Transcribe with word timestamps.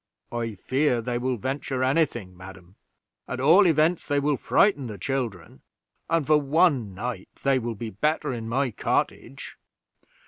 "I 0.31 0.55
fear 0.55 0.99
they 0.99 1.19
will 1.19 1.37
venture 1.37 1.83
any 1.83 2.07
thing, 2.07 2.35
madam. 2.35 2.75
At 3.27 3.39
all 3.39 3.67
events, 3.67 4.07
they 4.07 4.19
will 4.19 4.35
frighten 4.35 4.87
the 4.87 4.97
children, 4.97 5.61
and 6.09 6.25
for 6.25 6.41
one 6.41 6.95
night 6.95 7.29
they 7.43 7.59
will 7.59 7.75
be 7.75 7.91
better 7.91 8.33
in 8.33 8.49
my 8.49 8.71
cottage." 8.71 9.59